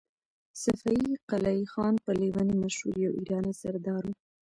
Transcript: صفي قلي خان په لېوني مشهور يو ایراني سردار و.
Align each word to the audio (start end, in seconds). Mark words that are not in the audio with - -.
صفي 0.63 0.97
قلي 1.29 1.57
خان 1.71 1.93
په 2.05 2.11
لېوني 2.19 2.55
مشهور 2.63 2.95
يو 3.05 3.11
ایراني 3.19 3.53
سردار 3.61 4.03
و. 4.09 4.13